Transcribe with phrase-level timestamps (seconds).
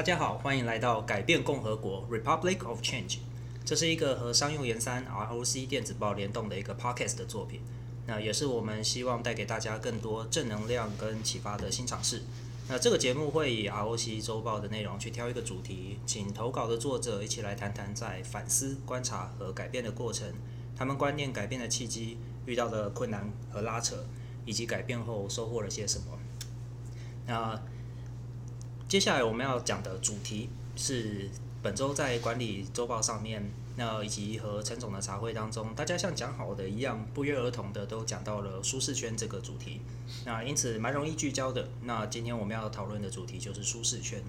[0.00, 3.18] 大家好，欢迎来到改变共和国 （Republic of Change）。
[3.66, 7.60] 这是一个和商用研三 ROC 电子报联动的一个 Podcast 的作品。
[8.06, 12.22] 那也是我们希望带给大家更多正能量跟启发的新尝试。
[12.66, 20.32] 那这个节目会以 ROC 周报的内容去挑一个主题，请投稿的作者一起来谈谈在反思、观察和改变的过程，
[20.74, 24.06] 他们观念改变的契机，遇到的困难和拉扯，
[24.46, 26.18] 以及改变后收获了些什么。
[27.26, 27.60] 那
[28.90, 31.30] 接下来我们要讲的主题是
[31.62, 39.80] 本周在管理周报上面，那以及和陈总的茶会当中，大家像讲好的一样，不约而同的都讲到了舒适圈这个主题。
[40.24, 41.68] 那因此蛮容易聚焦的。
[41.84, 44.20] 那今天我们要讨论的主题就是舒适圈。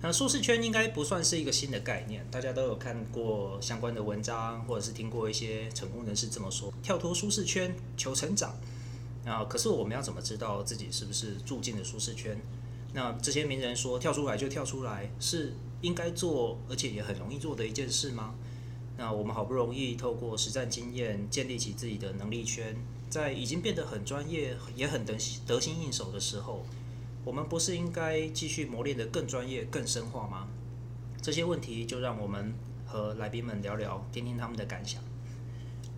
[0.00, 8.56] 那舒适圈应该不算是一个新的概念，大家都有看过相关的文章，或者是听过一些成功人士这么说：跳脱舒适圈，求成长。
[9.26, 12.40] 那可是我们要怎么知道自己是不是住进了舒适圈？
[12.92, 18.34] 那这些名人说跳出来就跳出来，是应该做而且也很容易做的一件事吗？
[18.96, 22.76] 那我们好不容易透过实战经验建立起自己的能力圈，
[23.08, 26.66] 在已经变得很专业也很得得心应手的时候，
[27.24, 30.48] 我们不是应该继续磨练的更专业、更深化吗？
[31.22, 32.52] 这些问题就让我们
[32.84, 35.00] 和来宾们聊聊，听听他们的感想。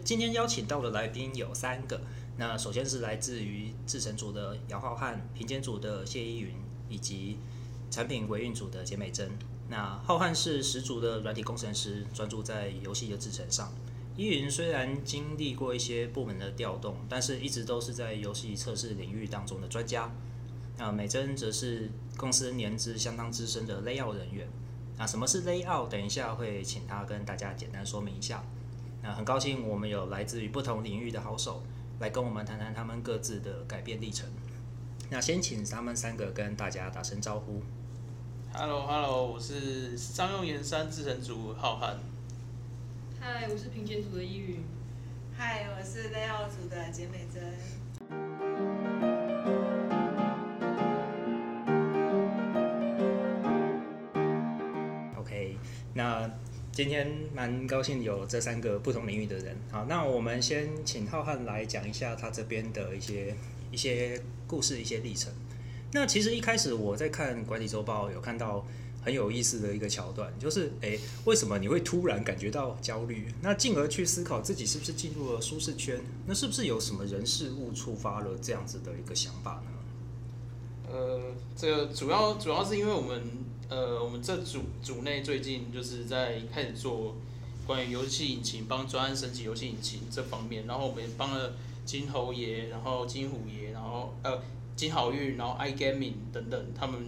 [0.04, 2.00] 今天邀请到的来宾有三个，
[2.36, 6.54] 那首先是来自于制程组的姚浩瀚、品鉴组的谢依云。
[6.92, 7.38] 以及
[7.90, 9.30] 产品维运组的简美珍。
[9.68, 13.72] 那浩瀚是十足的软体工程师，专注在游戏的制程上。
[14.14, 20.12] 依云虽然经历过一些部门的调动，但是一直都是在游戏测试领域当中的专家。
[20.76, 24.46] 那美珍则是公司年资相当资深的 layout 人员。
[24.98, 25.88] 那什么是 layout？
[25.88, 28.44] 等一下会请他跟大家简单说明一下。
[29.02, 31.62] 那很高兴我们有来自于不同领域的好手
[31.98, 34.28] 来跟我们谈谈他们各自的改变历程。
[35.12, 37.60] 那先请他们三个跟大家打声招呼。
[38.54, 41.96] Hello，Hello，我是商用研三制成组浩瀚。
[43.20, 44.64] 嗨，我是品鉴组的依云。
[45.36, 47.42] 嗨，我是 layout 组的简美珍。
[55.18, 55.58] OK，
[55.92, 56.30] 那
[56.72, 59.54] 今天蛮高兴有这三个不同领域的人。
[59.70, 63.36] 好，那我们先请浩瀚来讲一下他这边的一些
[63.72, 64.22] 一些。
[64.44, 65.32] 故事一些历程。
[65.92, 68.66] 那其实一开始我在看管理周报，有看到
[69.02, 73.32] 很有意思的一个桥段，就是诶，为什么你会突然感觉到焦虑？
[73.40, 75.98] 那进而去思考自己是不是进入了舒适圈？
[76.26, 80.92] 那是不是有什么人事物触发了这样子的一个想法呢？
[80.92, 83.22] 呃，这个主要主要是因为我们
[83.70, 87.16] 呃，我们这组组内最近就是在开始做
[87.66, 91.54] 关于游戏引擎帮专案升级游戏引擎这方面，然后我们帮了。
[91.84, 94.40] 金猴爷，然后金虎爷，然后呃
[94.76, 97.00] 金好运，然后 iGaming 等等，他们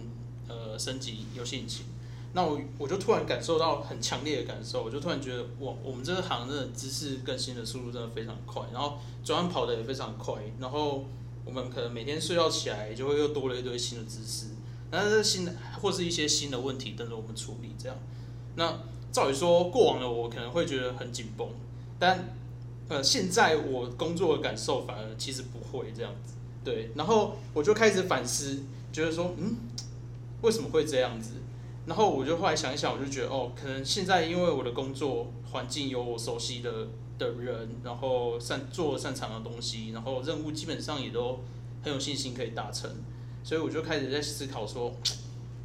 [0.47, 1.85] 呃升级游戏引擎，
[2.33, 11.05] 那我我就突然感受到很强烈的感受，我就突然觉得我我们这个行的知识更新的速度真的非常快，然后转换跑的也非常快，然后
[11.45, 14.47] 我们可能每天睡觉起来就会又多了一堆新的知识，
[14.91, 17.97] 但是新的或是一些新的问题等着我们处理这样，
[18.55, 18.79] 那
[19.11, 21.47] 照理说过往的我可能会觉得很紧绷，
[21.97, 22.35] 但
[22.87, 28.61] 呃，现在我工作的感受反而其实不会这样子，对，然后我就开始反思，
[28.93, 29.55] 觉得说，嗯，
[30.41, 31.31] 为什么会这样子？
[31.87, 36.87] 然后我就后来想一想，我就觉得，哦，可能现在因为我的工作环境有我熟悉的
[37.17, 41.39] 的人，然后擅做擅长的东西，然后任务基本上也都
[41.83, 42.89] 很有信心可以达成，
[43.43, 44.93] 所以我就开始在思考说，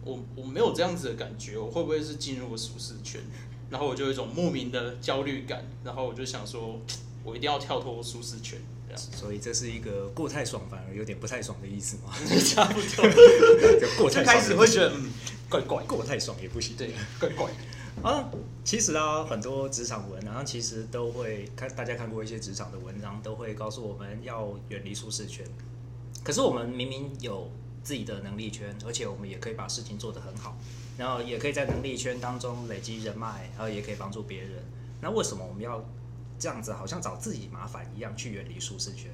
[0.07, 3.21] 我我没有这样子的感觉，我会不会是进入了舒适圈？
[3.69, 6.81] 然后我就有一种莫名的焦虑感，然后我就想说。
[7.23, 8.59] 我一定要跳脱舒适圈，
[8.89, 9.03] 这样。
[9.13, 12.13] 所以这是一个过太爽反而有点不太爽的意思吗？
[12.55, 13.09] 差不多。
[13.79, 14.25] 就过太爽。
[14.25, 15.11] 开始会觉得嗯，
[15.49, 16.77] 怪怪，过太爽也不行。
[16.77, 17.51] 对，怪怪。
[18.03, 18.31] 啊，
[18.65, 25.45] 其实啊，很多职场文，然后其实都会看，大家看过一些职场的文章，都会告诉我们要远离舒适圈。
[26.25, 27.51] 可是我们明明有
[27.83, 30.57] 自己的能力圈，而且我们也可以把事情做得很好，
[30.97, 34.65] 然后也可以在能力圈当中累积人脉，然后也可以帮助别人。
[35.03, 35.85] 那为什么我们要？
[36.41, 39.13] 这样子好像找自己麻烦一样，去远离舒适圈。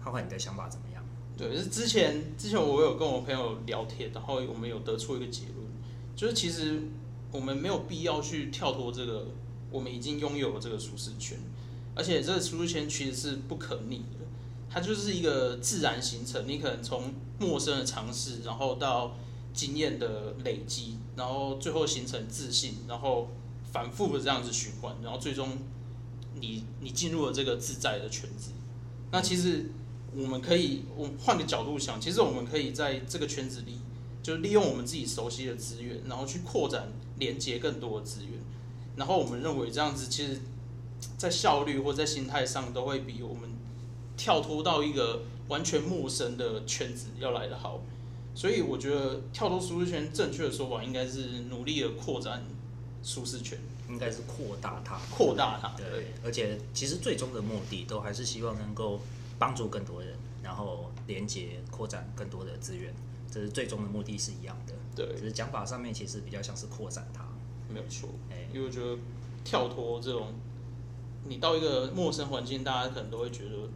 [0.00, 1.04] 浩浩，你的想法怎么样？
[1.36, 5.58] 对，是之前之前我有跟我朋友聊天，然后我们有得出一个结论，
[6.14, 6.82] 就是其实
[7.32, 9.28] 我们没有必要去跳脱这个
[9.70, 11.36] 我们已经拥有的这个舒适圈，
[11.96, 14.26] 而且这个舒适圈其实是不可逆的，
[14.70, 16.46] 它就是一个自然形成。
[16.46, 19.16] 你可能从陌生的尝试，然后到
[19.52, 23.28] 经验的累积，然后最后形成自信，然后
[23.72, 25.58] 反复的这样子循环，然后最终。
[26.40, 28.50] 你你进入了这个自在的圈子，
[29.10, 29.70] 那其实
[30.14, 33.78] 我们可以，我换个角度想，其实我们可以在这个圈子里
[34.22, 38.32] 就利用我们自己熟悉的资源，然后去扩展连接更多的资源。
[38.96, 40.40] 然后我们认为这样子，其实，
[41.16, 43.50] 在效率或在心态上，都会比我们
[44.16, 47.80] 跳脱到一个完全陌生的圈子要来得好。
[48.34, 52.44] 所以我觉得跳脱舒适圈正确的说法应该是努力的扩展
[53.02, 53.58] 舒适圈，
[53.92, 55.68] 应该是扩大它，扩大它。
[55.76, 58.98] 对，而且其实最终的目的都还是希望能够
[59.38, 62.92] 帮助更多人，然后连接扩展更多的资源，
[63.30, 64.72] 这是最终的目的是一样的。
[64.96, 67.24] 对，只是讲法上面其实比较像是扩展它。
[67.68, 68.98] 没有错，哎因为我觉得
[69.44, 70.34] 跳脱这种，
[71.24, 73.68] 你到一个陌生环境，大家可能都会觉得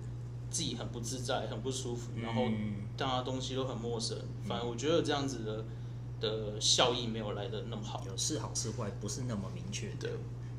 [0.50, 4.18] 自己很不自在、很不舒服，然后嗯大家东西都很陌生。
[4.46, 5.64] 反正我觉得这样子的
[6.20, 8.04] 的效益没有来的那么好。
[8.06, 10.10] 有是好是坏不是那么明确的对。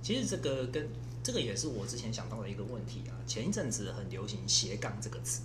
[0.02, 0.88] 其实这个跟
[1.24, 3.14] 这个也是我之前想到的一个问题啊。
[3.26, 5.42] 前一阵子很流行斜杠这个词，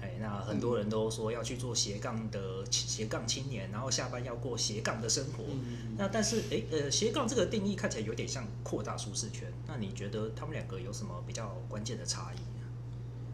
[0.00, 5.44] 哎，那很多人都说要去做斜杠的斜杠青年，然后下班要过斜杠的生活。
[5.48, 9.52] 嗯，那但是哎呃，斜杠这个定义看起来有点像扩大舒适圈。
[9.66, 12.38] 那你觉得他们两个有什么比较关键的差异？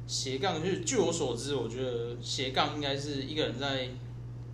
[0.07, 3.89] 斜杠就是据我所知，我觉得斜杠应该是一个人在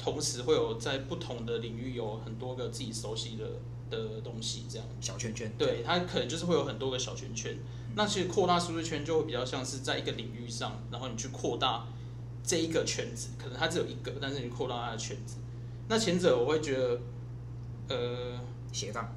[0.02, 3.44] 同时会有在不同的领域有很多个自己熟悉的
[3.91, 4.87] 的东西，这样。
[4.99, 7.58] 小圈圈，对，它可能就是会有很多个小圈圈。
[7.94, 11.87] 那其实扩大舒适圈就会比较像是在一个领域上，然后你去扩大
[12.43, 15.37] 这一个圈子，可能它只有一个，但是你扩大它的圈子。
[15.88, 17.00] 那前者我会觉得，
[17.88, 18.41] 呃
[18.73, 19.14] 斜杠，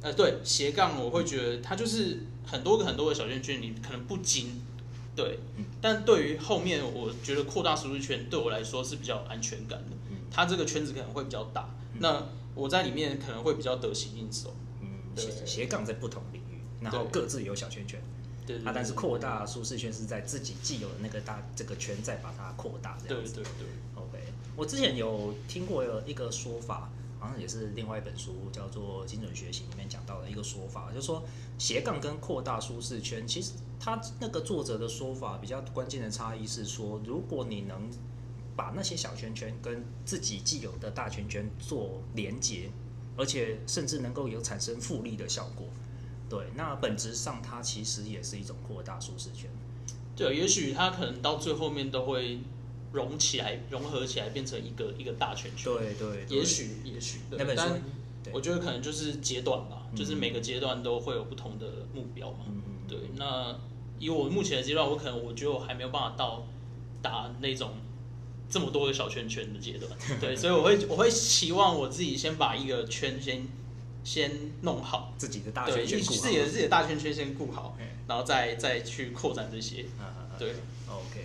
[0.00, 4.60] 呃，对斜杠，我会觉得它就是很多个很多个小圈圈，你可能不精，
[5.14, 5.38] 对。
[5.80, 9.96] 但对于后面，我觉得扩大舒适圈对我来说是比较有安全感的。
[10.34, 11.68] 它这个圈子可能会比较大，
[12.00, 12.26] 那
[12.56, 14.52] 我在里面可能会比较得心应手。
[14.80, 18.02] 嗯，对斜斜杠在不同领域，然后各自有小圈圈。
[18.44, 23.34] 对对啊，但是扩大舒适圈是在自己既有的那个大这个圈，再把它扩大这对样子。
[23.34, 23.66] 对对。
[23.94, 24.18] OK，
[24.56, 31.22] 我之前有听过一个说法，好像也是另外一本书叫做《精准学习》里面讲到的一个说法，就是说
[31.56, 37.88] 斜杠跟扩大舒适圈，其实他那个作者的说法比较关键的差异是说，如果你能
[38.56, 42.70] 把那些小圈圈跟自己既有的大圈圈做连接，
[43.16, 45.66] 而且甚至能够有产生复利的效果，
[46.28, 49.50] 对，那本质上它其实也是一种扩大舒适圈。
[50.16, 52.38] 对，也许它可能到最后面都会
[52.92, 55.72] 融起来、融合起来，变成一个一个大圈圈。
[55.72, 57.62] 对对对也许也许，对那本书
[58.22, 62.44] 但我觉得可能就是阶段吧，嗯就是每个阶段都会有不同的目标嘛。
[62.46, 63.58] 嗯对，那
[63.98, 66.46] 以我目前的阶段，我可能我觉得我还没有办法到
[67.02, 67.72] 达那种
[68.48, 69.90] 这么多个小圈圈的阶段。
[70.20, 73.46] 对，所以我会我会期望我自己先把一个圈先
[74.02, 74.30] 先
[74.62, 79.86] 弄好，自己的大，圈圈自己的自己的大圈圈先顾好嗯，然后再再去扩展这些。
[79.98, 80.54] 啊对。
[80.86, 81.24] OK，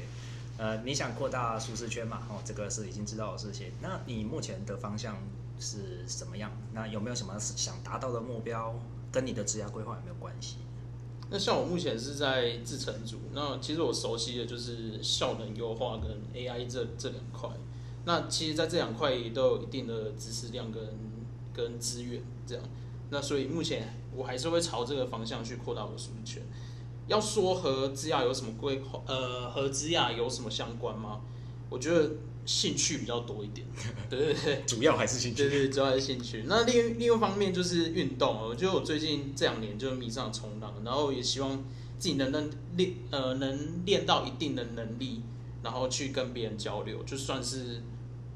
[0.57, 2.23] 呃，你想扩大舒适圈嘛？
[2.29, 3.71] 哦，这个是已经知道的事情。
[3.81, 5.17] 那你目前的方向
[5.59, 6.51] 是什么样？
[6.73, 8.73] 那有没有什么想达到的目标？
[9.11, 10.57] 跟你的职业规划有没有关系？
[11.31, 17.49] 那像我目前是在制程组，那其实我熟悉的就是效能优化跟 AI 这这两块。
[18.05, 20.81] 那其实，在这两块都有一定的知识量跟
[21.53, 22.63] 跟资源这样。
[23.11, 26.43] 那所以目前我还是会朝这个方向去扩大我的舒适圈。
[27.07, 31.21] 要说和资亚有什么规划，呃，和资亚有什么相关吗？
[31.69, 32.11] 我觉得
[32.45, 33.67] 兴趣比较多一点。
[34.09, 34.63] 对 对对。
[34.65, 36.43] 主要还是兴趣对对，主要还是兴趣。
[36.47, 41.63] 那另另一方面就是运动，我觉得我最近这两年就迷上了冲浪，然后也希望
[41.97, 45.21] 自己能能练呃能练到一定的能力，
[45.63, 47.83] 然后去跟别人交流，就算是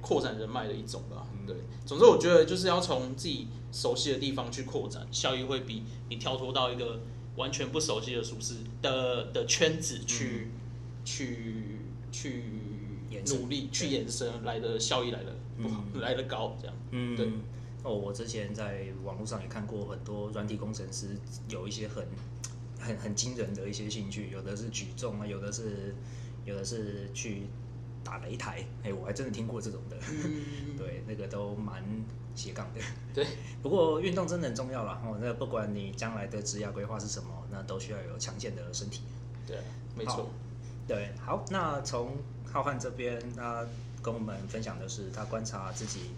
[0.02, 1.26] 扩展人脉的一种吧。
[1.46, 7.02] 对，总之我觉得就是要从自己熟悉的地方去扩展，效益会比你跳脱到一个
[7.36, 10.52] 完全不熟悉的舒适的的圈子去、
[11.04, 11.80] 去
[12.12, 12.44] 去
[13.22, 16.76] 努力去延伸来的效益来的不好，来的高这样。
[16.92, 17.30] 嗯，对。
[17.84, 21.18] 哦，我之前在网络上也看过很多软体工程师
[21.50, 22.08] 有一些很
[22.80, 25.94] 很很惊人的一些兴趣，有的是举重啊，有的是
[26.46, 27.42] 有的是去
[28.02, 29.98] 打擂台，哎，我还真的听过这种的。
[30.10, 31.84] 嗯， 对，那个都蛮
[32.34, 32.80] 斜杠的。
[33.14, 33.28] 对，
[33.62, 35.02] 不过运动真的很重要啦。
[35.06, 39.02] 哦，那不管你将来的职业规划是什么，那都需要有强健的身体。
[39.46, 39.58] 对，
[39.94, 40.30] 没好错。
[40.88, 42.16] 对，好，那从
[42.54, 43.66] 浩瀚这边，他
[44.04, 46.12] 跟我们分享的是他观察自己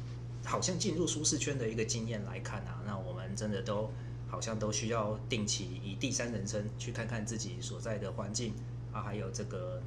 [0.43, 3.89] 好像进入舒适圈的一个经验来看啊，那我们真的都
[4.27, 8.53] 好像都需要定期以第三人称去看看自己所在的环境
[8.91, 9.81] 啊，还有这个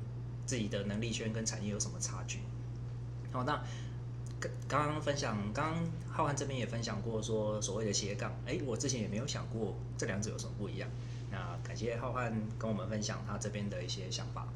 [0.47, 2.39] 自己的能力圈跟产业有什么差距。
[3.31, 3.63] 好，那
[4.41, 4.51] 刚
[4.81, 10.89] 刚刚分享，刚刚浩瀚这边也分享过说所谓的斜杠，哎，我之前也没有想过这两者有什么不一样。
[11.31, 14.49] 那感谢浩瀚跟我们分享他这边的一些想法。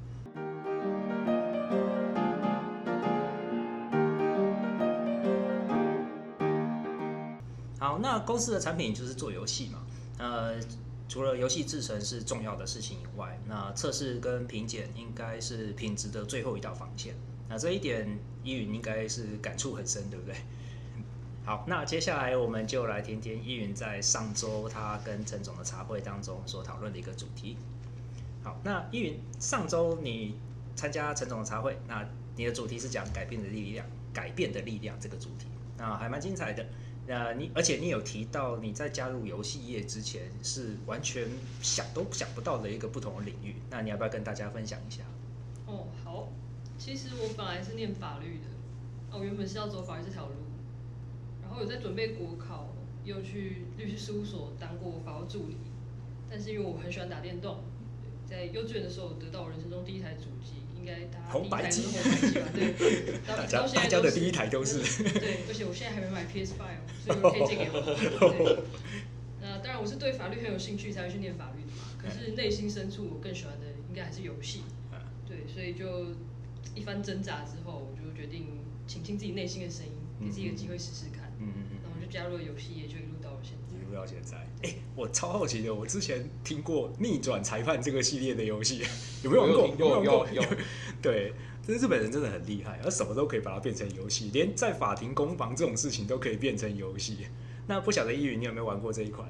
[8.02, 9.86] 那公司的产品就是做游戏嘛，
[10.18, 10.60] 呃，
[11.08, 17.14] 除了游戏制成是重要的事情以外，那测试跟品检应该是品质的最后一道防线。
[17.48, 20.34] 那这一点，依云应该是感触很深，对不对？
[21.46, 27.56] 好，那接下来我们就来听听依云在上周他跟陈总的茶会当中所讨论的一个主题。
[28.42, 30.34] 好，那依云上周你
[30.74, 32.04] 参加陈总的茶会，那
[32.36, 35.46] 你的主题是讲改变的力量，改变的力量这个主题，
[35.78, 36.66] 那还蛮精彩的。
[37.06, 41.28] 那你而且你有提到你在加入游戏业之前是完全
[41.60, 45.02] 想都想不到的一个不同的领域，那你要不要跟大家分享一下？
[45.66, 46.28] 哦，好，
[46.78, 48.46] 其实我本来是念法律的，
[49.10, 50.34] 哦，原本是要走法律这条路，
[51.42, 52.68] 然后有在准备国考，
[53.04, 55.56] 又去律师事务所当过法务助理，
[56.30, 57.58] 但是因为我很喜欢打电动，
[58.24, 61.82] 在幼稚园的时候得到我人生中第一台主机，应该大家第一台是红白机
[62.42, 62.48] 吧？
[62.52, 64.82] 对，到大家到现在都是大家的第一台都是。
[65.14, 67.78] 对，而且我现在还没买 PS Five，所以我可以借给我。
[67.80, 68.58] 对，
[69.40, 71.94] 那当然我是对法律很有兴趣才会去念法律的嘛。
[72.02, 74.64] 可是内心深处我更喜欢的应该还是游戏。
[75.28, 76.12] 对，所以就
[76.74, 78.58] 一番挣扎之后，我就决定
[78.88, 81.32] 倾听自己内心的声音，给自己一个机会试试看。
[81.38, 81.78] 嗯嗯嗯。
[81.84, 83.11] 然后就加入了游戏业，就一路
[83.92, 84.38] 到了现在。
[84.62, 88.82] 一路到现在，哎、我超好奇的，我之前听过逆转裁判这个系列的游戏，
[89.22, 89.68] 有没有玩过？
[89.78, 90.42] 有有有有
[91.02, 91.32] 对，
[91.66, 97.18] 这日本人真的很厉害，而什么都可以把它变成游戏，连在法庭攻防这种事情都可以变成游戏。
[97.66, 99.28] 那不晓得依云，你有没有玩过这一款？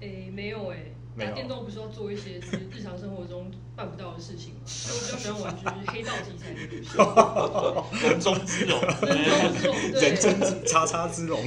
[0.00, 4.60] 诶，没有哎，没有打电动不是要做一些 就是日常生活中办不到的事情嘛？
[4.66, 8.08] 所以我比较喜欢玩就是黑道题材的游戏。
[8.08, 11.40] 人中之龙，人中之龙，人中之叉叉之龙，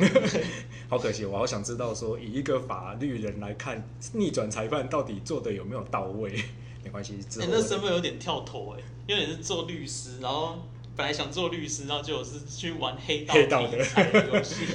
[0.91, 3.81] 好可惜，我好想知道说，以一个法律人来看，
[4.11, 6.29] 逆转裁判到底做的有没有到位？
[6.83, 10.59] 没关系，之哎、后那身份有点跳脱哎，因为你是做律师，然后
[10.93, 14.65] 本来想做律师，然后结果是去玩黑道游戏。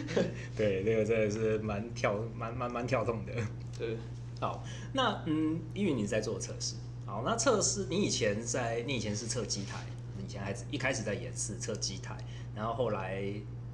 [0.56, 3.32] 对，这个真的是蛮跳蛮蛮蛮跳动的。
[3.78, 3.98] 对，
[4.40, 4.64] 好，
[4.94, 9.84] 那嗯，因为你在做测试，好，那测试你以前在你以前是测机台，
[10.16, 12.16] 你以前还是一开始在演示测机台，
[12.56, 13.22] 然后后来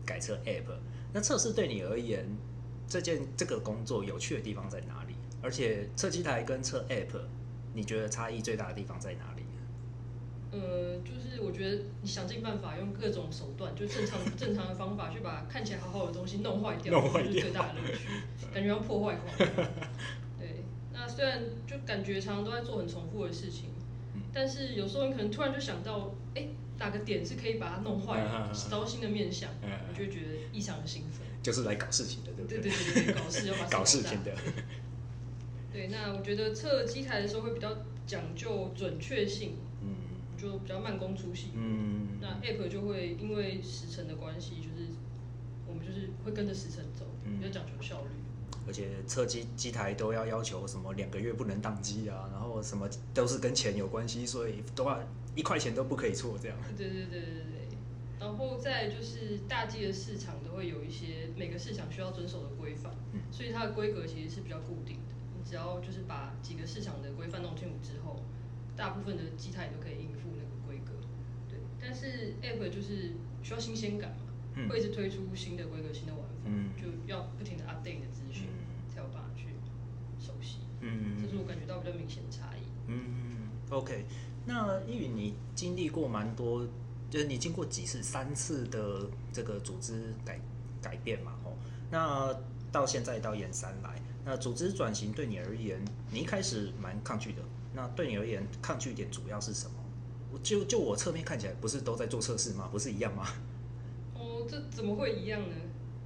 [0.04, 0.64] 改测 App，
[1.12, 2.26] 那测试对你而言，
[2.88, 5.14] 这件这个工作有趣的地方在哪里？
[5.42, 7.20] 而且测机台跟测 App，
[7.74, 9.42] 你觉得差异最大的地方在哪里？
[10.52, 18.08] 呃，就是我觉得你想尽办法用各种手段，就正常正常的方法去把看起来好好的东西弄坏掉，弄坏掉这是最大的乐趣，
[18.54, 19.48] 感觉要破坏光。
[20.38, 23.70] 对，那虽然就感觉常常都在做很重复的事情，
[24.14, 31.26] 嗯但是有时候你可能突然就想到，哎、哪个点是可以把它弄坏找到新的面向，我就会觉得异常的兴奋。
[31.42, 32.58] 就是来搞事情的，对不对？
[32.60, 34.34] 对对对，搞事要把 搞事大情的，
[35.72, 39.94] 对，那我觉得测机台的时候会比较讲究准确性，嗯。
[40.36, 41.46] 就比较慢工出细。
[41.46, 41.52] 活。
[41.56, 44.90] 嗯，那 App 就会因为时辰的关系，就是
[45.66, 47.38] 我们就是会跟着时辰走，嗯。
[47.38, 48.08] 比较讲究效率。
[48.66, 55.00] 而且测机机台都要要求什么两个月不能宕机啊，然后什么都是跟钱有关系，所以都要
[55.36, 56.58] 一块钱都不可以错这样。
[56.76, 57.52] 对对对对对。
[58.18, 65.12] 然后再就是大机的市场都会有一些每个市场需要遵守的规范，嗯所以它的规格其实是比较固定的。
[65.36, 68.24] 你只要就是把几个市场的规范弄清楚之后，
[68.74, 70.92] 大部分的机台都可以应付那个规格。
[71.46, 73.12] 对，但是 App 就是
[73.42, 78.48] 需要新鲜感嘛，嗯会一直推出新的规格、新的玩法，嗯就要不停的 update 你的资讯，
[78.88, 79.48] 才有办法去
[80.18, 80.60] 熟悉。
[80.80, 82.64] 嗯这是我感觉到比较明显的差异。
[82.88, 84.06] 嗯，OK。
[84.46, 86.66] 那因为你经历过蛮多，
[87.10, 90.40] 就是你经过几次、三次的这个组织改
[90.80, 91.52] 改变嘛，吼。
[91.90, 92.34] 那
[92.72, 97.42] 到现在到研三来，那组织转型对你而言，你一开始蛮抗拒的。
[97.74, 99.74] 那对你而言，抗拒点主要是什么？
[100.32, 102.68] 我就就我侧面看起来，不是都在做测试吗？
[102.70, 103.26] 不是一样吗？
[104.14, 105.54] 哦，这怎么会一样呢？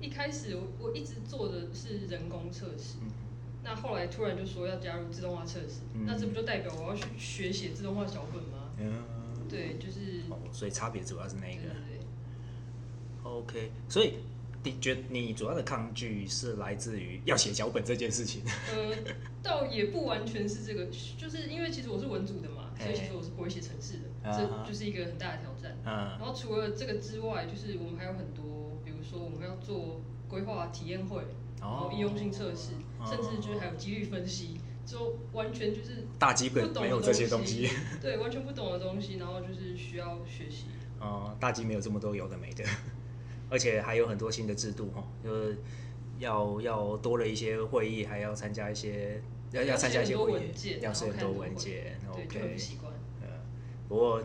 [0.00, 3.10] 一开始我我一直做的是人工测试，嗯
[3.72, 8.72] 那后来突然就说要加入自动化测试，嗯那这不就代表我要去学写自动化脚本吗？
[8.78, 8.92] 嗯，
[9.48, 11.62] 对，就是，哦，所以差别主要是那对个。
[11.62, 12.00] 对對
[13.22, 14.14] ，OK，所以
[14.64, 18.42] 你觉得你主要的抗拒是来自于要写脚本这件事情？
[18.74, 18.96] 呃，
[19.40, 20.86] 倒也不完全是这个，
[21.16, 25.76] 就是因为其实我是文组的嘛，所以其实我是不会写程式的，这就是一个很大的挑战。
[25.84, 31.22] 嗯然后除了这个之外，就是我们还有很多，比如说我们要做规划体验会，
[31.60, 37.68] 然后应用性测试，哦甚至就是还有几率分析，就完全就是大基本不懂的没有这些东东西。
[38.00, 40.66] 对，完全不懂的东西，然后就是需要学习。
[40.98, 42.64] 哦，大基没有这么多有的没的，
[43.50, 45.58] 而且还有很多新的制度哈，就是
[46.18, 52.58] 要要多了一些会议，还要参加一些要要参加一些要会议，写很多文件要写很多然后看文件对，就很，OK 不。
[52.58, 52.92] 习惯。
[53.22, 53.28] 嗯，
[53.88, 54.22] 不过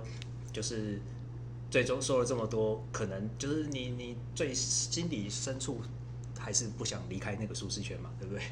[0.52, 1.02] 就是
[1.70, 5.80] 最终说了这么多，可能就是你你最心底深处
[6.38, 8.44] 还是不想离开那个舒适圈嘛，对不对？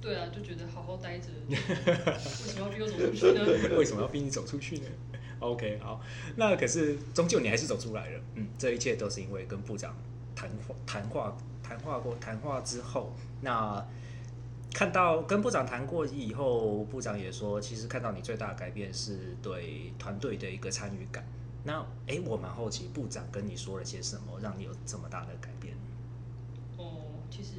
[0.00, 3.40] 对啊，就觉得好好待着， 为什么要逼我走出去呢？
[3.78, 4.86] 为什么要逼你走出去呢
[5.38, 6.00] ？OK，好，
[6.36, 8.20] 那可是终究你还是走出来了。
[8.34, 9.96] 嗯，这一切都是因为跟部长
[10.36, 13.82] 谈话、谈话、谈话过、谈话之后，那
[14.74, 21.24] 看到跟部长谈过以后，部长也说，其实看到你最大的改变是对团队的一个参与感。
[21.62, 25.48] 那诶，我蛮好奇，部长跟你说了些什么，让你有这么大的改
[27.34, 27.50] 其实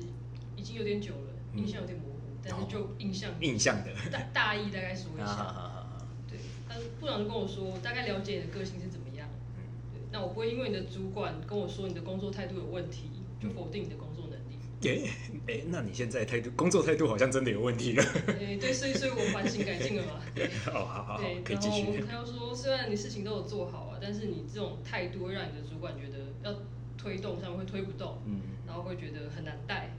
[0.56, 5.44] 已经有点久了，印象有点模糊，但是就印象印象的大大意大概说一啊哈下。
[5.44, 6.40] 哈哈哈对，
[6.70, 9.28] 但是部长就跟我说，大概了解你的个性是怎么样。
[9.58, 9.64] 嗯
[9.94, 13.10] 对，那我不会因为你的主管跟我说你的工作态度有问题，
[13.42, 14.56] 就否定你的工作能力。
[14.82, 15.10] 诶
[15.48, 18.04] 诶，那你现在态度工作态度好像真的有问题了。
[18.40, 20.22] 诶，对，所以所以我反省改进了嘛。
[20.34, 22.06] 对， 哦，好好好，对，可以然后继续。
[22.08, 26.56] 他又说，虽然你事情都有做好啊，但是你这种态度会让你的主管觉得要
[26.98, 29.92] 推动上面会推不动，嗯然后会觉得很难带。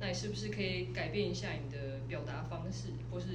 [0.00, 3.26] 那你是不是可以改变一下你的表达方式，或是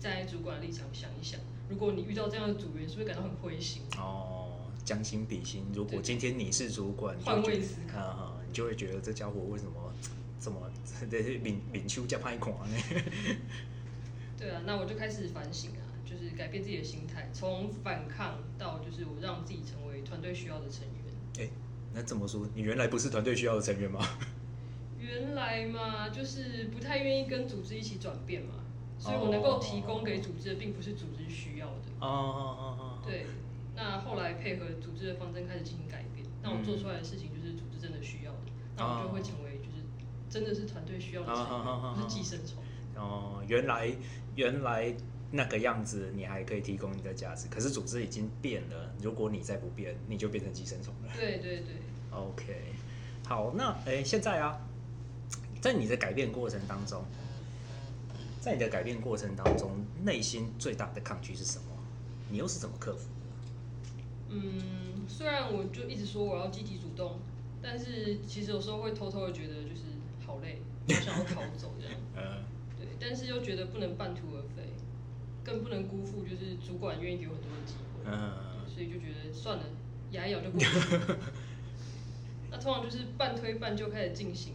[0.00, 3.82] 站在主管的立场想一想，如果你遇到这样的组员，是不是感到很灰心？
[3.98, 9.92] 哦，将心比心，如果今天你是主管，换位思考你就会觉得这家伙为什么
[10.40, 10.58] 这么
[11.10, 12.76] 这领领袖加派款呢？
[14.38, 20.80] 对啊，那我就开始反省啊，就是改变自己的心态，从反抗到就是我让自己成为团队需要的成
[21.36, 21.50] 员。
[21.94, 24.00] 那这么说，你原来不是团队需要的成员吗？
[24.98, 28.54] 原来嘛，就是不太愿意跟组织一起转变嘛，
[28.98, 31.90] 所以我能够提供给组织的，并不是组织需要的。
[32.00, 33.26] 哦哦哦哦，对，
[33.74, 38.38] 那后来配合组织的方针开始进行改变，那我做出来的事情就是组织真的需要的，
[38.76, 39.84] 那我就会成为就是
[40.30, 42.62] 真的是团队需要的成员，不是寄生虫。
[42.94, 43.90] 哦，原来
[44.36, 44.94] 原来
[45.32, 51.12] 那个样子，你还可以提供你的价值，可是组织已经变了，如果你再不变，你就变成寄生虫了。
[51.18, 51.74] 对对对
[52.10, 52.54] ，OK，
[53.26, 54.60] 好，那诶，现在啊，
[55.60, 57.02] 在你的改变过程当中，
[58.40, 61.64] 在你的改变过程当中，内心最大的抗拒是什么？
[62.30, 64.34] 你又是怎么克服的？
[64.34, 67.18] 嗯，虽然我就一直说我要积极主动，
[67.62, 69.82] 但是其实有时候会偷偷的觉得就是
[70.26, 71.94] 好累，我想要逃走这样。
[72.14, 72.42] 呃，
[72.78, 74.68] 对，但是又觉得不能半途而废，
[75.44, 78.32] 更不能辜负就是主管愿意给我很多的机会，嗯
[78.72, 79.64] 所以就觉得算了，
[80.12, 81.18] 牙一咬就过去了。
[82.50, 84.54] 那通常就是半推半就开始进行，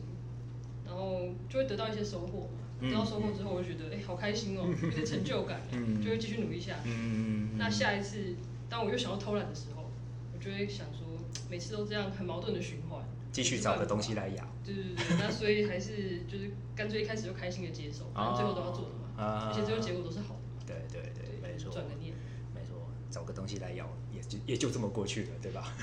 [0.85, 2.49] 然后就会得到一些收获嘛。
[2.79, 6.89] 嗯得到收获之后，我就觉得哎、好开心哦， 有点成就感，嗯就会继续努力下去。
[6.89, 8.35] 嗯，那下一次，
[8.69, 9.89] 当我又想要偷懒的时候，
[10.31, 11.07] 我就会想说，
[11.49, 20.36] 每次都这样很矛盾的循环，继续找个东西来咬，对对对，那所以还是就是干脆一开始就开心的接受，反正最后都要做的嘛，啊而且最后结果都是好
[20.67, 22.13] 对对对，没错，转个念。
[22.53, 25.73] 没错，找个东西来咬，也就也就这么过去了，对吧？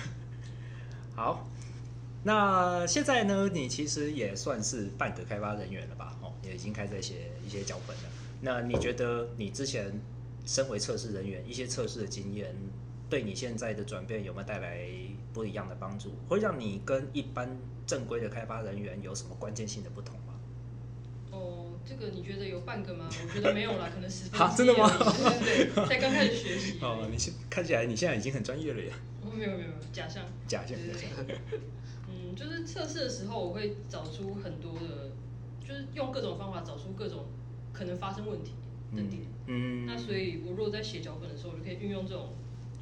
[1.17, 1.49] 好，
[2.23, 6.17] 那现在呢，你其实也算是半个开发人员了吧？
[6.21, 8.03] 哦，也已经开始写一些脚本了。
[8.41, 9.93] 那你觉得你之前
[10.45, 12.55] 身为测试人员，一些测试的经验，
[13.09, 14.87] 对你现在的转变有没有带来
[15.33, 16.11] 不一样的帮助？
[16.29, 17.49] 会让你跟一般
[17.87, 20.34] 正规的开发人员有什么关键性的不同吗？
[22.11, 23.09] 你觉得有半个吗？
[23.09, 26.79] 我觉得没有啦，可能十分哈真的吗对对对，才刚开始学习。
[26.83, 30.25] 哦，你现看起来你现在已经很专业了呀，哦没有没有没有假象。
[30.47, 30.77] 假象
[32.09, 35.11] 嗯，就是测试的时候，我会找出很多的，
[35.67, 37.27] 就是用各种方法找出各种
[37.73, 38.53] 可能发生问题
[38.95, 39.23] 的点。
[39.47, 42.31] 嗯，那所以，我如果在写脚本的时候，我就可以运用这种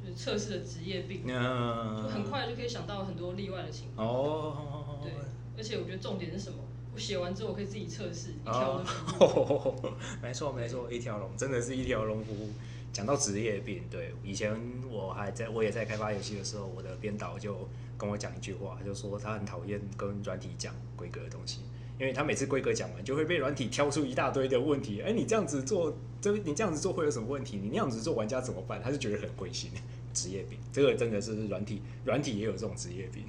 [0.01, 4.07] 就是测试的职业病，嗯就很快就可以想到很多例外的情况。
[4.07, 5.11] 哦，对，
[5.57, 6.57] 而且我觉得重点是什么？
[6.93, 9.89] 我写完之后，我可以自己测试一条龙服务。
[10.21, 12.49] 没错没错，一条龙真的是一条龙服务。
[12.91, 14.55] 讲到职业病，对，以前
[14.87, 21.61] 我还在我也在开发游戏的时候，我的编导就跟我讲一句话，就说他很讨厌跟软体讲规格的东西，
[21.99, 25.01] 因为他每次规格讲完，就会被软体挑出一大堆的问题。
[25.01, 27.57] 哎，你这样子做，这你这样子做会有什么问题？
[27.57, 28.79] 你那样子做玩家怎么办？
[28.83, 29.71] 他就觉得很灰心，
[30.13, 33.25] 职业病，这个真的是软体，软体也有这种职业病。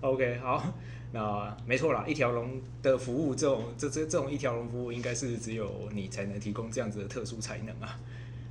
[0.00, 0.72] OK，好，
[1.12, 7.98] 那没错啦，一条龙的服务，这种这这这种一条龙服务，应该是只有你才能提供这样子的特殊才能啊。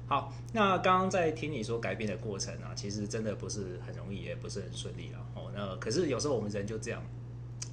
[0.07, 5.51] 好，那刚刚在听你说改变的过程啊，其实真的不是很容易，也不是很顺利了哦。
[5.55, 7.01] 那可是有时候我们人就这样，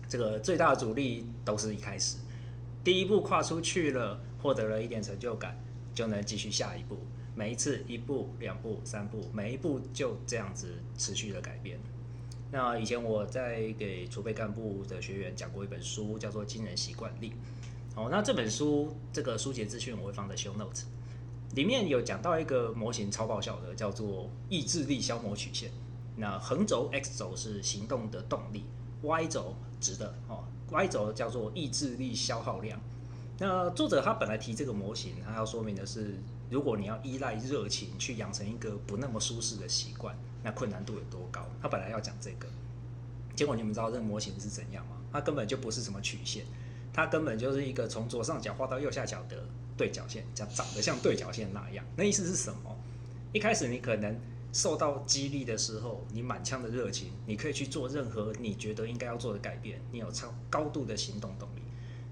[0.09, 2.19] 这个最大的阻力都是一开始，
[2.85, 5.59] 第一步跨出去了，获得了一点成就感，
[5.95, 6.99] 就能继续下一步。
[7.35, 11.79] 每一次一步、两步、三步，每一步就这样子持续的改变。
[12.51, 17.31] 那以前我在给储备干部的学员讲过一本书，叫做《惊人习惯力》。
[17.97, 20.83] 哦，那这本书这个书节资讯我会放在 show notes，
[21.55, 25.71] 里面有讲到一个模型超爆笑的，叫做意志力消磨曲线。
[26.17, 28.65] 那横轴 x 轴是行动的动力
[29.03, 32.81] Y 轴直的哦，Y 轴叫做意志力消耗量。
[33.39, 41.45] 那作者他本来提这个模型，他要说明的是，如果你要依赖热情去养成一个不那么舒适的习惯，那困难度有多高？
[41.61, 42.47] 他本来要讲这个，
[43.35, 44.97] 结果你们知道这个模型是怎样吗？
[45.13, 46.45] 它根本就不是什么曲线，
[46.93, 49.45] 它根本就是一个从左上角画到右下角的
[49.77, 51.85] 对角线，叫长得像对角线那样。
[51.97, 52.79] 那意思是什么？
[53.33, 54.17] 一开始你可能
[54.53, 61.63] 受到激励的时候，你满腔的热情，你可以去做任何你觉得应该要做的改变，你有超高度的行动动力。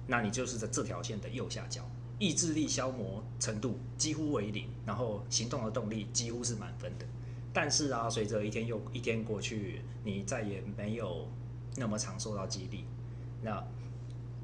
[0.09, 7.07] 那你就是在这条线的右下角，意志力消磨程度几乎为零，然后行动的动力几乎是满分的。
[7.55, 11.29] 但是啊，随着一天又一天过去，你再也没有
[11.77, 12.85] 那么常受到激励。
[13.43, 13.65] 那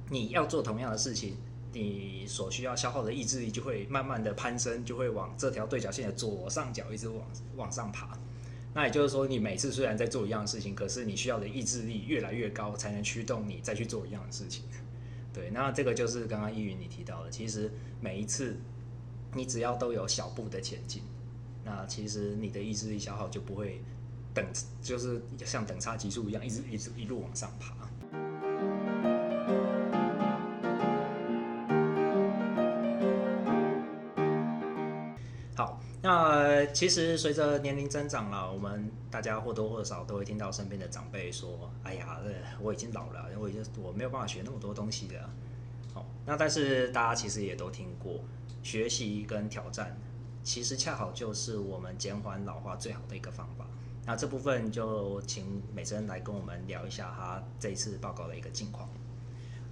[0.09, 1.37] 你要做同样的事情，
[1.73, 8.17] 你所需要消耗的意志力就会慢慢的攀升，就会往这条对角线的左上角一直往往上爬。
[8.73, 14.63] 那也就是说，你每次虽然在做一样的事情，可是你需要的意志力越来越高，才能驱动你再去做一样的事情。
[15.33, 18.57] 对，那这个就是刚刚依云你提到的，其实每一次
[19.35, 21.03] 你只要都有小步的前进，
[21.71, 23.81] 那其实你的意志力消耗就不会
[24.35, 24.45] 等，
[24.83, 27.75] 就是像等差级数一样，一直一直一路往上爬。
[35.55, 42.19] 好，那其实随着年龄增长了，我们大家或多或少都会听到身边的长辈说：“哎呀，
[42.61, 45.31] 我已经老了，我已经我没有办法学那么多东西了。”
[45.95, 48.21] 好，那但是大家其实也都听过，
[48.63, 49.97] 学习跟挑战，
[50.43, 53.67] 其实恰好就是我们减缓老化最好的一个方法。
[54.07, 58.89] 那这部分就请美珍来跟我们聊一下她这一次报告的一个近况。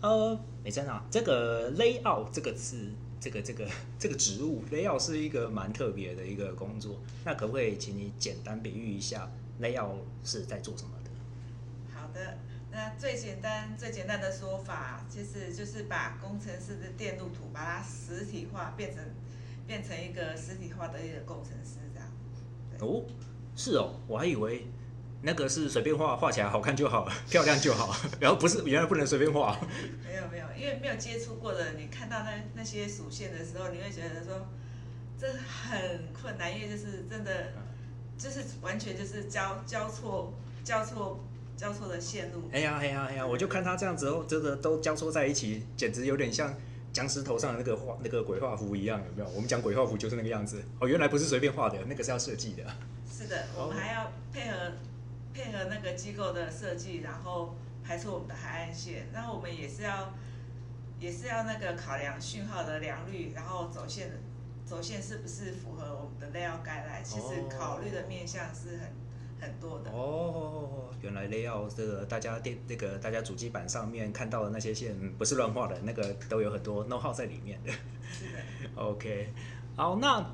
[0.00, 2.90] 呃，美珍啊，这个 layout 这个词。
[3.20, 3.66] 这个这个
[3.98, 7.00] 这个职务，layout 是一个蛮特别的一个工作。
[7.24, 9.28] 那可不可以请你简单比喻一下
[9.60, 11.10] ，layout 是在做什么的？
[11.92, 12.38] 好的，
[12.70, 19.02] 那最简单最简单的说法，其实就是把工程师的电路图，把它实体化，变成
[19.68, 22.08] 变成一个实体化的一个工程师这样。
[22.80, 23.04] 哦，
[23.54, 24.66] 是哦，我还以为。
[25.20, 27.92] 那个是随便画，画起来好看就好， 漂亮就好。
[28.20, 29.60] 然后不是，原来不能随便画。
[30.06, 34.46] 没有没有，因为没有接触过的，你看到那那些属线的时候，你会觉得说
[35.18, 37.48] 这很困难，因为就是真的，
[38.16, 41.18] 就是完全就是交交错交错
[41.56, 42.48] 交错的线路。
[42.52, 43.26] 哎呀哎呀哎呀！
[43.26, 46.54] 我就看他这样子哦，真的都交错在一起，简直有点像
[46.98, 49.28] 僵尸头上的那个画那个鬼画符一样，有没有？
[49.36, 50.60] 我们讲鬼画符就是那个样子。
[50.80, 52.64] 哦，原来不是随便画的，那个是要设计的。
[53.08, 54.72] 是的，我们还要配合。
[55.30, 60.12] 配合那个机构的设计，然后排出我们的海岸线，然后我们也是要，
[60.98, 64.16] 也是要那个考量讯号的良率，然后走线的
[64.64, 68.90] 走线是不是符合我们的 layout 概览，其实考虑的面向是很
[69.40, 69.90] 很多的。
[69.90, 77.72] 哦，原来 layout 这个大家电那个大家主机板上面看到的那些线不是乱画的，那个都有很多 know how 在里面的。
[78.10, 78.70] 是的。
[78.76, 79.28] OK，
[79.76, 80.24] 好，那。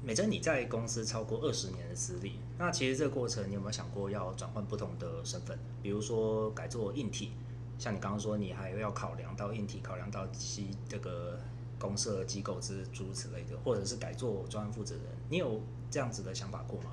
[0.00, 5.58] 美珍，你在公司超过二十年的资历，那其实这个过程，你有没有想过要转换不同的身份？
[5.82, 7.32] 比如说改做硬体，
[7.78, 11.38] 像你刚刚说，你还要考量到硬体，考量到机这个
[11.78, 15.60] 公社机构之诸如此类的，或者是改做专案负责人，你有
[15.90, 16.92] 这样子的想法过吗？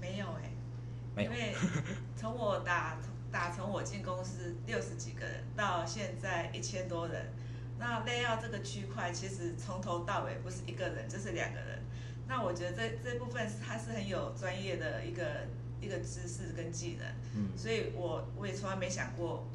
[0.00, 0.50] 嗯，没有哎，
[1.14, 1.54] 没有，因为
[2.16, 2.96] 从我打
[3.30, 7.26] 打从我进公司六十几个人，到现在一千多人。
[7.78, 11.78] 那 layout 这个区块其实从头到尾不是一个人，就是两个人。
[12.28, 15.46] 那我觉得这这部分它是很有专业的一个
[15.80, 19.46] 一个知识跟技能，嗯，所以我我也从来没想过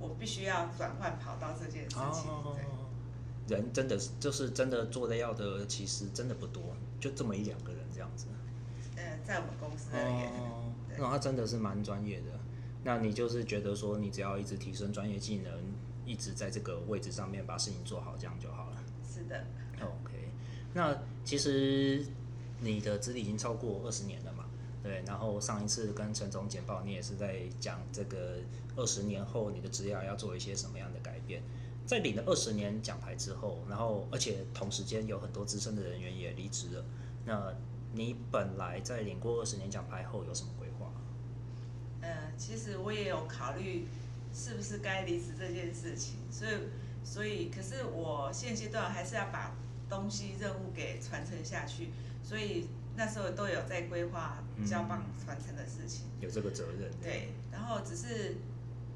[0.00, 2.30] 我必须要转换跑道这件事情。
[2.30, 2.56] 哦
[3.48, 8.26] 人真的是就是真的做 layout 的，其实真的不多，就这么一两个人这样子。
[9.26, 10.32] 呃，在我们公司而言，
[10.98, 12.26] 那他真的是蛮专业的。
[12.84, 15.52] 那你就是觉得说，你只要一直提升专业技能。
[16.06, 18.76] 一直在这个位置上面把事情做好，这样就好了。
[19.12, 19.44] 是的。
[19.80, 20.30] OK，
[20.72, 22.06] 那其实
[22.60, 24.44] 你的资历已经超过二十年了嘛？
[24.84, 25.02] 对。
[25.04, 28.36] 然后上一次跟陈总简报，你也是在讲这个
[28.76, 31.42] 二十年后你的职业要做一些什么样的改变。
[31.84, 36.84] 在领了二十年奖牌之后，然后而且同时间有很多资深的人员也离职了。
[37.24, 37.52] 那
[37.96, 40.92] 你本来在领过二十年奖牌后有什么规划？
[42.02, 43.88] 呃，其实我也有考虑。
[44.38, 46.16] 是不是该离职这件事情？
[46.30, 46.50] 所以，
[47.02, 49.56] 所以，可是我现阶段还是要把
[49.88, 51.88] 东西任务给传承下去，
[52.22, 56.90] 所以那时候都有在规划交棒传承的事情，有这个责任。
[57.02, 58.36] 对，然后只是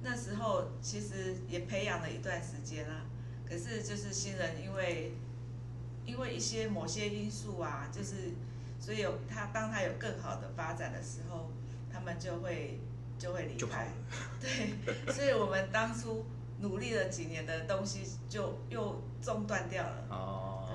[0.03, 3.07] 那时候其实也培养了一段时间啦，
[3.49, 5.13] 可是就是新人因为
[6.05, 8.35] 因为一些某些因素啊，就是
[8.81, 11.51] 所以有他当他有更好的发展的时候，
[11.93, 12.81] 他们就会。
[13.21, 13.87] 就会离开。
[14.41, 16.25] 对，所以我们当初
[16.61, 20.07] 努力了几年的东西就又中断掉了。
[20.09, 20.67] 哦，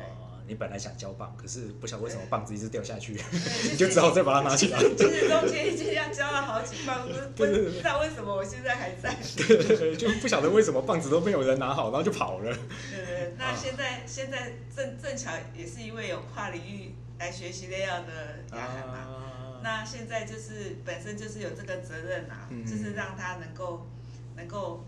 [0.45, 3.13] 你本来想交棒，可是不晓得为什么棒子一直掉下去，
[3.71, 4.77] 你就只好再把它拿起来。
[4.77, 9.11] 其实中间已经要交了好几棒，不不知道为什么我现在还在。
[9.35, 12.55] 对对对，就不晓得为什么棒子都没有人拿好，然后就跑了。
[12.91, 23.87] 对对对，那啊现在现在正正巧也是因为有跨领域来学习 layout 的雅涵嘛，啊，那现在就是本身就是有这个责任啊，嗯就是让他能够
[24.35, 24.85] 能够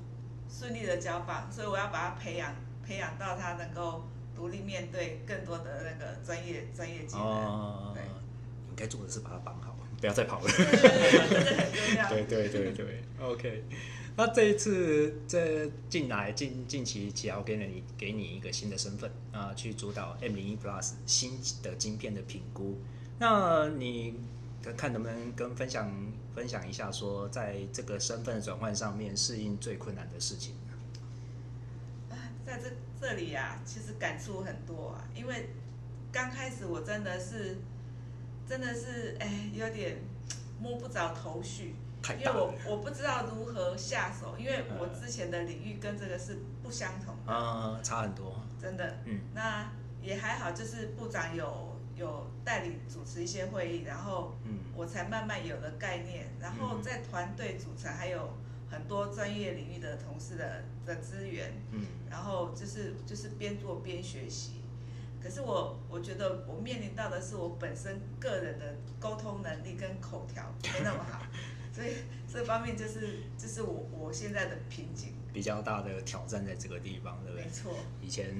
[0.50, 2.54] 顺利的交棒，所以我要把他培养
[2.86, 7.26] 培养到他能够独立面对更多的那个专业专业技能。
[7.26, 8.04] 哦对，
[8.66, 10.46] 你应该做的是把他绑好，不要再跑了。
[10.48, 12.10] 对对对，这个很重要。
[12.10, 13.64] 对对对对， OK。
[14.20, 22.80] 那这一次这进来近近期，只要给了你给你一个新的身份啊、去主导 M 零一 Plus 新的晶片的评估。
[23.20, 24.16] 那你
[24.76, 25.88] 看能不能跟分享
[26.34, 30.56] 分享一下，说在这个身份转换上面适应最困难的事情？
[32.10, 35.50] 啊在这这里啊，其实感触很多啊，因为
[36.12, 37.58] 刚开始我真的是
[38.50, 39.98] 真的是哎有点
[40.60, 41.76] 摸不着头绪，
[42.08, 48.42] 太大了我我不知道如何下手，因为我之前的领域跟这个是不相同的，啊、差很多。
[48.62, 48.98] 真的。
[49.06, 49.70] 嗯那
[50.02, 58.30] 也还好，就是部长有有带领主持一些会议，然后嗯我才慢慢有了概念，然后嗯在团队组成还有
[58.72, 64.62] 很多专业领域的同事的的资源，嗯然后就是就是边做边学习。
[65.22, 70.44] 可是我我觉得我面临到的是我本身个人的沟通能力跟口条
[70.74, 71.22] 没那么好，
[71.78, 71.94] 所以
[72.28, 75.14] 这方面就是就是我我现在的瓶颈。
[75.34, 77.52] 比较大的挑战在这个地方，对不对没？
[77.52, 78.34] 错，以前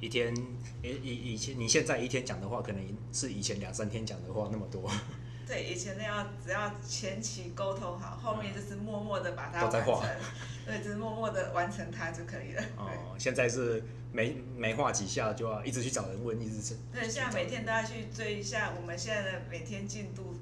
[0.00, 0.34] 一天，
[0.82, 4.90] 以以以前你现在一天讲的话，可能是以前两三天讲的话那么多，
[5.46, 10.20] 对，以前那要只要前期沟通好，后面就是默默的把它都在画完成，
[10.66, 12.62] 对，就是默默的完成它就可以了。
[12.76, 20.34] 哦，现在是没没画几下就要一直去找人问，一直是对，对，现在每天都要去追一下我们现在的每天进度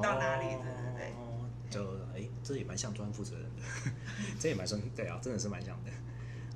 [0.00, 1.23] 到哪里，对对对。
[1.80, 3.62] 哦，就哎、这也蛮像专负责人的，
[4.38, 5.90] 这也蛮像，对啊，真的是蛮像的。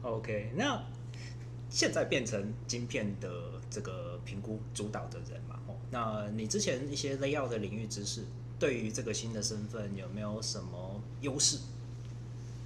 [0.02, 0.82] OK，那
[1.68, 8.24] 现在变成晶片的这个评估主导的人嘛，哦，那你之前一些 layout 的领域知识，
[8.58, 11.58] 对于这个新的身份有没有什么优势？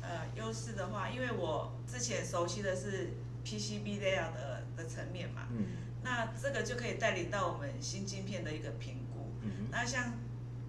[0.03, 3.11] 呃，优势的话，因为我之前熟悉的是
[3.45, 5.65] PCB layout 的的层面嘛，嗯
[6.05, 9.31] 那这个就可以带领到我们新晶片的一个评估。
[9.43, 10.13] 嗯那像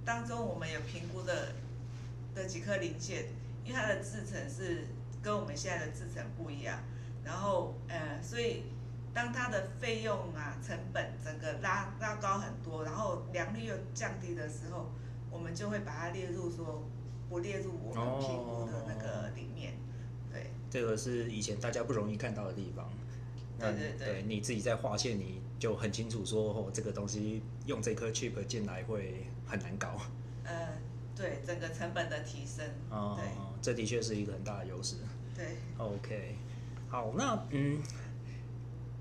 [0.06, 1.54] 当中我们有评估的
[2.36, 3.26] 的几颗零件，
[3.64, 4.88] 因为它的制成是
[5.22, 6.80] 跟我们现在的制程不一样，
[7.24, 8.64] 然后呃，所以
[9.14, 14.92] 当它的费用啊成本整个拉拉高很多，然后良率又降低的时候，
[15.32, 16.84] 我们就会把它列入说
[17.30, 19.74] 不列入我们评估的那个里面。
[20.32, 22.90] 对这个是以前大家不容易看到的地方。
[23.60, 29.96] 那对对对你自己在划线，你就很清楚说，哦，这个东西用这颗 chip 进来会很难搞。
[30.44, 30.70] 呃，
[31.16, 32.66] 对整个成本的提升。
[32.90, 33.26] 哦、对
[33.62, 34.98] 这的确是一个很大的优势。
[35.36, 35.58] 对。
[35.78, 36.36] OK，
[36.90, 37.82] 好，那嗯，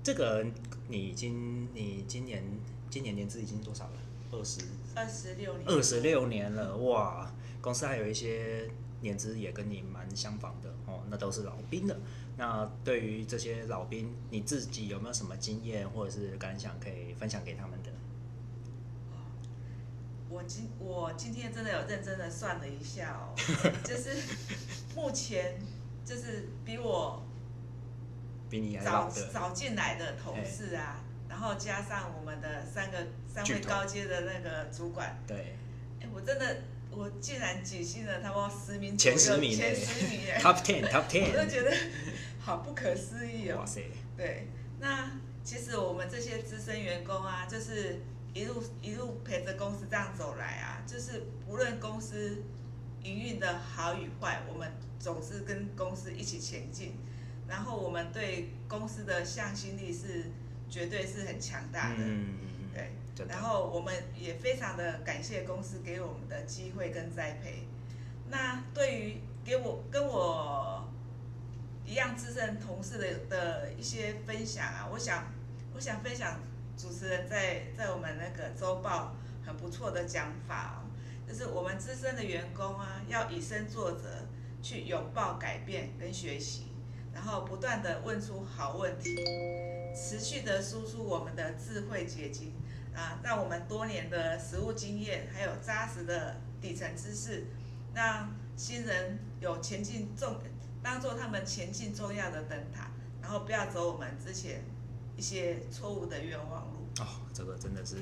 [0.03, 0.45] 这个
[0.87, 2.43] 你已经你今年
[2.89, 3.93] 今年年资已经多少了？
[4.31, 4.61] 二十
[4.95, 7.31] 二十六年，二十六年了，哇！
[7.61, 8.69] 公司还有一些
[9.01, 11.97] 年资也跟你蛮相仿的哦，那都是老兵的。
[12.35, 17.91] 那对于这些老兵，你自己有没有什么经验或者是感想可以分享给他们的？
[20.33, 23.35] 我今我今天真的有认真的算了一下哦，
[23.85, 24.17] 就是
[24.95, 25.59] 目前
[26.03, 27.23] 就是比我
[28.49, 32.97] 比你早，早进来的同事啊，然后加上我们的三个
[33.31, 35.55] 三位高阶的那个主管，对。
[36.01, 36.57] 哎，我真的
[36.89, 39.75] 我竟然挤进了差不多十名前十名前欸。
[39.75, 41.77] 十名哎，， Top Ten，Top 我就觉 Ten，得
[42.39, 43.59] 好不可思议哦。
[43.59, 43.65] 哇。
[43.65, 43.83] 塞，
[44.17, 44.47] 对，
[44.79, 45.11] 那
[45.43, 47.99] 其实我们这些资深员工啊，就是
[48.33, 52.43] 一路一路陪着公司这样走来啊，就是不论公司
[53.03, 56.95] 营运的好与坏，我们总是跟公司一起前进。
[57.47, 60.31] 然后我们对公司的向心力是
[60.69, 62.79] 绝对是很强大的，嗯，嗯嗯，
[63.15, 67.67] 对然后我们也非常的感谢公司给我们的机会跟栽培。
[68.29, 70.87] 那对于给我跟我
[71.85, 75.25] 一样资深同事的的一些分享啊，我想
[75.75, 76.39] 我想分享
[76.77, 80.89] 主持人在在我们那个周报很不错的讲法哦，
[81.27, 84.27] 就是我们资深的员工啊，要以身作则，
[84.61, 86.73] 去拥抱改变跟学习，
[87.13, 89.15] 然后不断的问出好问题，
[89.95, 92.53] 持续的输出我们的智慧结晶。
[92.95, 97.47] 啊，让我们多年的实务经验，还有扎实的底层知识，
[97.91, 100.39] 让新人有前进重，
[100.83, 104.63] 当做他们前进重要的灯塔，然后不要走我们之前
[105.17, 107.03] 一些错误的冤枉路。
[107.03, 107.97] 哦，这个真的是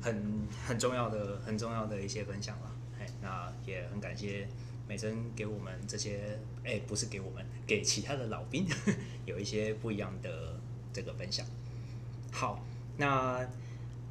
[0.00, 2.70] 很很重要的、很重要的一些分享了。
[3.00, 4.48] 哎，那也很感谢
[4.88, 8.66] 美珍给我们这些，哎，不是给我们，给其他的老兵
[9.24, 10.58] 有一些不一样的
[10.92, 11.46] 这个分享。
[12.30, 12.64] 好，
[12.96, 13.48] 那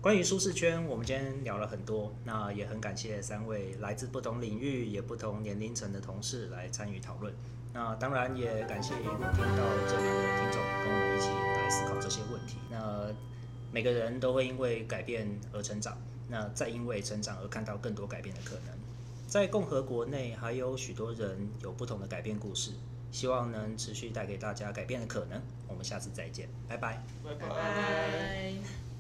[0.02, 7.32] 关于舒适圈，我们今天聊了很多，那也很感谢三位来自不同领域也不同年龄层的同事来参与讨论。
[7.72, 12.58] 那当然也感谢一路听到这里的听众，跟我们一起来思考这些问题。
[12.72, 13.14] 那
[13.72, 15.96] 每个人都会因为改变而成长，
[16.28, 18.74] 那再因为成长而看到更多改变的可能。
[19.28, 22.72] 在共和国内，还有许多人有不同的改变故事，
[23.12, 25.40] 希望能持续带给大家改变的可能。
[25.68, 27.04] 我们下次再见，拜拜。
[27.24, 28.91] 拜拜拜。